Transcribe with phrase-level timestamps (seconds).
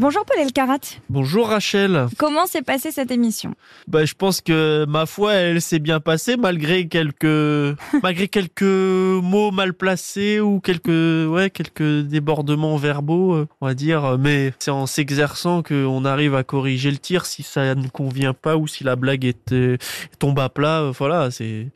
[0.00, 0.78] Bonjour Paul Elkarat.
[1.10, 2.06] Bonjour Rachel.
[2.18, 3.54] Comment s'est passée cette émission?
[3.88, 7.24] Bah, je pense que ma foi, elle s'est bien passée malgré quelques
[8.04, 10.86] malgré quelques mots mal placés ou quelques
[11.28, 14.18] ouais quelques débordements verbaux, euh, on va dire.
[14.20, 18.56] Mais c'est en s'exerçant qu'on arrive à corriger le tir si ça ne convient pas
[18.56, 19.78] ou si la blague est euh,
[20.20, 20.82] tombe à plat.
[20.82, 21.66] euh, Voilà, c'est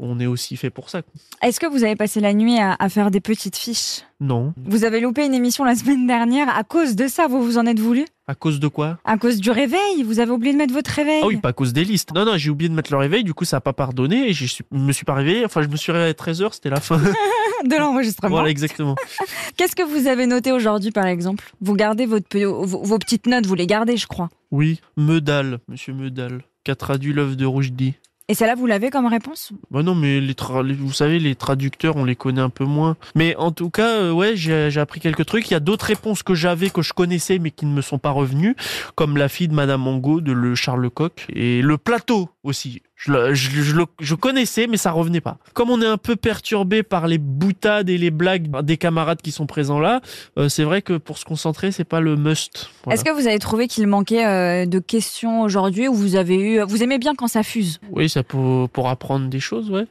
[0.00, 1.02] on est aussi fait pour ça.
[1.40, 4.02] Est-ce que vous avez passé la nuit à, à faire des petites fiches?
[4.20, 4.52] Non.
[4.66, 7.64] Vous avez loupé une émission la semaine dernière à cause de ça, vous vous en
[7.66, 8.04] êtes voulu?
[8.26, 8.98] À cause de quoi?
[9.04, 11.52] À cause du réveil Vous avez oublié de mettre votre réveil Ah oui, pas à
[11.52, 12.14] cause des listes.
[12.14, 14.32] Non, non, j'ai oublié de mettre le réveil, du coup ça a pas pardonné et
[14.34, 15.44] je me suis pas réveillé.
[15.44, 16.98] Enfin, je me suis réveillé à 13h, c'était la fin.
[17.64, 18.36] de l'enregistrement.
[18.36, 18.94] voilà, exactement.
[19.56, 21.50] Qu'est-ce que vous avez noté aujourd'hui par exemple?
[21.60, 24.28] Vous gardez votre, vos, vos petites notes, vous les gardez je crois.
[24.50, 27.94] Oui, Meudal, monsieur Meudal, qui a traduit l'œuvre de Roujdi.
[28.30, 30.36] Et celle-là vous l'avez comme réponse Bah non, mais les
[30.78, 32.96] vous savez, les traducteurs, on les connaît un peu moins.
[33.16, 35.50] Mais en tout cas, euh, ouais, j'ai appris quelques trucs.
[35.50, 37.98] Il y a d'autres réponses que j'avais, que je connaissais, mais qui ne me sont
[37.98, 38.54] pas revenues,
[38.94, 42.82] comme la fille de Madame Angot de Le Charles Lecoq et le plateau aussi.
[43.02, 45.38] Je, le- je, je le- je connaissais, mais ça revenait pas.
[45.54, 49.32] Comme on est un peu perturbé par les boutades et les blagues des camarades qui
[49.32, 50.02] sont présents là,
[50.36, 52.68] euh, c'est vrai que pour se concentrer, c'est pas le must.
[52.84, 52.94] Voilà.
[52.94, 56.60] Est-ce que vous avez trouvé qu'il manquait euh, de questions aujourd'hui ou vous avez eu
[56.60, 57.80] vous aimez bien quand ça fuse?
[57.90, 59.86] Oui, ça pour, pour apprendre des choses, ouais.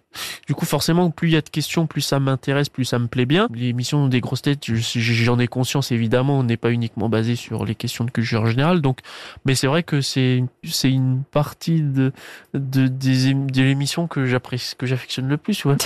[0.48, 3.08] Du coup, forcément, plus il y a de questions, plus ça m'intéresse, plus ça me
[3.08, 3.48] plaît bien.
[3.56, 7.66] L'émission des grosses têtes, je- j'en ai conscience, évidemment, on n'est pas uniquement basé sur
[7.66, 8.82] les questions de culture générale.
[8.82, 9.00] Donc,
[9.46, 12.12] mais c'est vrai que c'est c'est une partie de
[12.54, 15.76] de des de l'émission que j'apprécie, que j'affectionne le plus, ouais.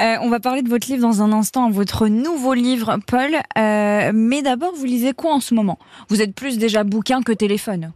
[0.00, 3.30] Euh, on va parler de votre livre dans un instant, votre nouveau livre, Paul.
[3.56, 5.78] Euh, mais d'abord, vous lisez quoi en ce moment?
[6.08, 7.92] Vous êtes plus déjà bouquin que téléphone?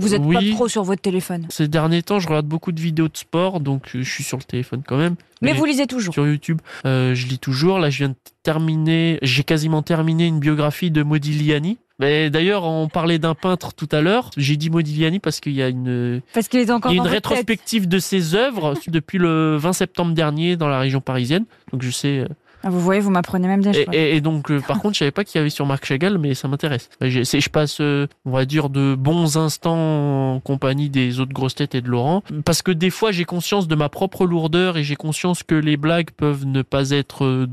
[0.00, 1.46] Vous êtes pas trop sur votre téléphone?
[1.50, 4.38] Ces derniers temps, je regarde beaucoup de vidéos de sport, donc euh, je suis sur
[4.38, 5.16] le téléphone quand même.
[5.42, 6.14] Mais vous lisez toujours.
[6.14, 6.60] sur YouTube.
[6.86, 7.78] Euh, je lis toujours.
[7.78, 11.78] Là, je viens de terminer, j'ai quasiment terminé une biographie de Modigliani.
[12.00, 14.30] Mais d'ailleurs, on parlait d'un peintre tout à l'heure.
[14.36, 17.02] J'ai dit Modigliani parce qu'il y a une, Parce qu'il est encore il y a
[17.02, 21.44] dans une rétrospective de ses œuvres depuis le 20 septembre dernier dans la région parisienne.
[21.72, 22.18] Donc je sais.
[22.20, 22.26] euh,
[22.62, 23.84] Ah, vous voyez, vous m'apprenez même des choses.
[23.92, 26.18] et- et donc, euh, par contre, je savais pas qu'il y avait sur Marc Chagall,
[26.18, 26.88] mais ça m'intéresse.
[27.00, 31.54] C'est- Je passe, euh, on va dire, de bons instants en compagnie des autres grosses
[31.54, 34.84] têtes et de Laurent, parce que des fois, j'ai conscience de ma propre lourdeur et
[34.84, 37.46] j'ai conscience que les blagues peuvent ne pas être euh,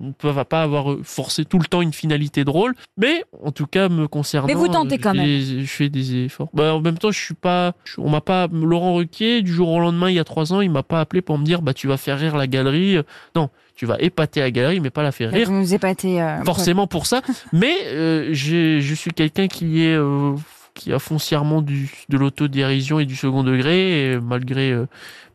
[0.00, 3.52] drôles ne peuvent pas avoir euh, forcé tout le temps une finalité drôle, mais en
[3.52, 5.26] tout cas me concernant, Mais vous tentez euh, quand même.
[5.26, 6.48] je fais des efforts.
[6.54, 9.80] Bah, en même temps, je suis pas, on m'a pas Laurent Ruquier du jour au
[9.80, 11.86] lendemain il y a trois ans, il m'a pas appelé pour me dire bah tu
[11.86, 12.98] vas faire rire la galerie.
[13.36, 16.20] Non, tu vas épater la galerie, mais pas la faire rire Vous nous épatez.
[16.22, 17.22] euh, forcément pour ça.
[17.52, 20.34] Mais euh, je suis quelqu'un qui est euh,
[20.74, 24.86] qui a foncièrement du, de l'autodérision et du second degré, et malgré euh,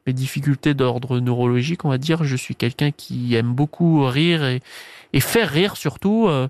[0.06, 4.62] mes difficultés d'ordre neurologique, on va dire, je suis quelqu'un qui aime beaucoup rire et,
[5.14, 6.28] et faire rire surtout.
[6.28, 6.48] euh,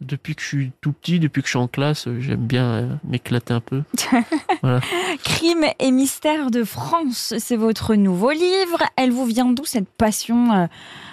[0.00, 2.88] depuis que je suis tout petit, depuis que je suis en classe, j'aime bien euh,
[3.04, 3.82] m'éclater un peu.
[4.62, 4.80] Paul.
[5.22, 8.82] Crime et mystère de France, c'est votre nouveau livre.
[8.96, 10.68] Elle vous vient d'où cette passion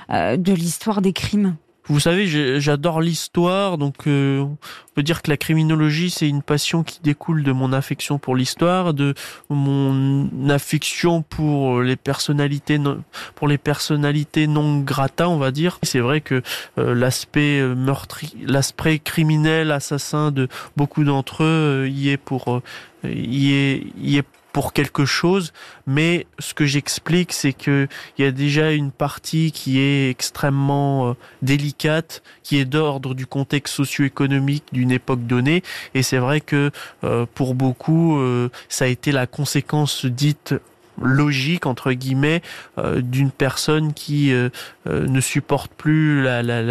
[0.10, 1.56] euh, de l'histoire des crimes?
[1.92, 2.26] Vous savez,
[2.62, 4.58] j'adore l'histoire, donc euh, on
[4.96, 8.94] peut dire que la criminologie, c'est une passion qui découle de mon affection pour l'histoire,
[8.94, 9.14] de
[9.50, 13.04] mon affection pour les personnalités, non,
[13.36, 15.80] pour les personnalités non grata, on va dire.
[15.84, 16.42] C'est vrai que
[16.78, 20.48] euh, l'aspect euh, meurtri, l'aspect criminel, assassin de
[20.78, 22.62] beaucoup d'entre eux y est pour,
[23.04, 25.54] y est, y est pour quelque chose,
[25.88, 31.10] mais ce que j'explique, c'est que il y a déjà une partie qui est extrêmement
[31.10, 35.64] euh, délicate, qui est d'ordre du contexte socio-économique d'une époque donnée.
[35.94, 36.72] Et c'est vrai que
[37.04, 40.56] euh, pour beaucoup, euh, ça a été la conséquence dite
[41.02, 42.42] logique entre guillemets
[42.78, 44.50] euh, d'une personne qui euh,
[44.88, 46.62] euh, ne supporte plus la, la,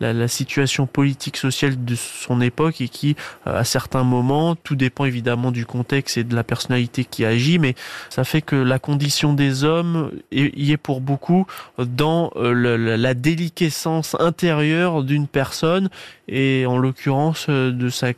[0.00, 5.52] la, situation politique sociale de son époque et qui à certains moments tout dépend évidemment
[5.52, 7.74] du contexte et de la personnalité qui agit mais
[8.10, 11.46] ça fait que la condition des hommes y est pour beaucoup
[11.78, 15.88] dans la, déliquescence intérieure d'une personne
[16.26, 18.12] et en l'occurrence de sa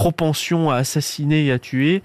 [0.00, 2.02] propension à assassiner et à tuer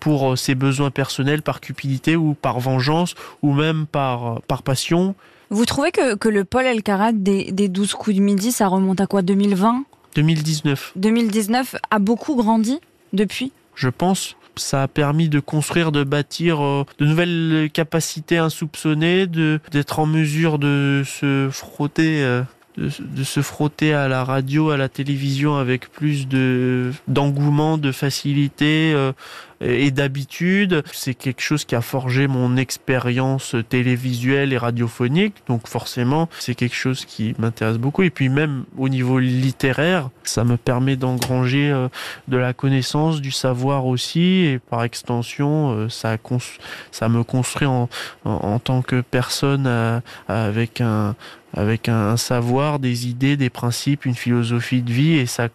[0.00, 5.14] pour euh, ses besoins personnels par cupidité ou par vengeance ou même par, par passion.
[5.48, 9.00] Vous trouvez que, que le Paul Elkarat des, des 12 coups de midi, ça remonte
[9.00, 9.22] à quoi?
[9.22, 9.84] 2020
[10.16, 12.80] 2019, 2019 a beaucoup grandi
[13.12, 13.52] depuis?
[13.76, 14.34] Je pense.
[14.56, 20.58] Ça a permis de construire, de bâtir euh, de nouvelles capacités insoupçonnées, d'être en mesure
[20.58, 22.42] de se frotter euh,
[22.78, 28.92] de, se frotter à la radio, à la télévision avec plus de d'engouement, de facilité
[28.94, 29.12] euh,
[29.60, 30.82] et d'habitude.
[30.92, 35.34] C'est quelque chose qui a forgé mon expérience télévisuelle et radiophonique.
[35.46, 38.02] Donc forcément, c'est quelque chose qui m'intéresse beaucoup.
[38.02, 41.88] Et puis même au niveau littéraire, ça me permet d'engranger euh,
[42.28, 44.44] de la connaissance, du savoir aussi.
[44.44, 46.18] Et par extension, euh, ça,
[47.08, 47.88] me construit en,
[48.24, 51.14] en, en tant que personne euh, avec un
[51.54, 55.48] avec un savoir, des idées, des principes, une philosophie de vie et ça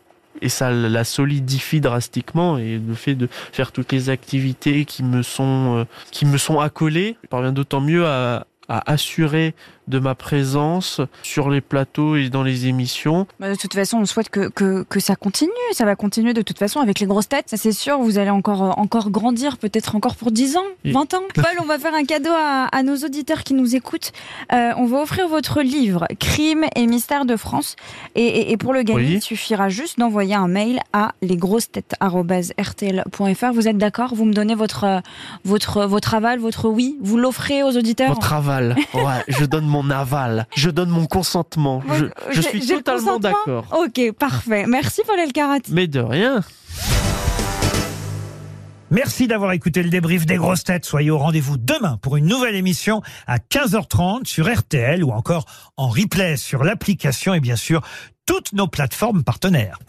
[0.44, 5.24] et ça la solidifie drastiquement et le fait de faire toutes les activités qui me
[5.24, 9.54] sont euh, qui me sont accolées parvient d'autant mieux à, à assurer
[9.88, 13.28] de ma présence sur les plateaux et dans les émissions.
[13.40, 15.52] Bah, de toute façon, on souhaite que, que, que, ça continue.
[15.74, 17.50] Ça va continuer de toute façon avec les grosses têtes.
[17.50, 18.00] Ça, c'est sûr.
[18.00, 21.24] Vous allez encore, euh, encore grandir, peut-être encore pour 10 ans, 20 ans.
[21.36, 24.14] Paul, on va faire un cadeau à, à nos auditeurs qui nous écoutent.
[24.54, 27.76] Euh, on va offrir votre livre Crimes et mystères de France.
[28.16, 29.16] Et, et, et pour le gagner, oui.
[29.16, 33.52] il suffira juste d'envoyer un mail à lesgrossetêtes.rtl.fr.
[33.54, 34.16] Vous êtes d'accord?
[34.16, 35.02] Vous me donnez votre,
[35.44, 36.98] votre, votre aval, votre oui?
[37.02, 38.14] Vous l'offrez aux auditeurs?
[38.14, 38.53] Votre aval.
[38.94, 41.82] Ouais, je donne mon aval, je donne mon consentement.
[41.94, 43.66] Je, je suis totalement d'accord.
[43.72, 44.66] Ok, parfait.
[44.68, 45.74] Merci Paul Elkarati.
[45.74, 46.42] Mais de rien.
[48.94, 50.86] Merci d'avoir écouté le débrief des grosses têtes.
[50.86, 55.46] Soyez au rendez-vous demain pour une nouvelle émission à 15h30 sur RTL ou encore
[55.78, 57.82] en replay sur l'application et bien sûr
[58.28, 59.80] toutes nos plateformes partenaires.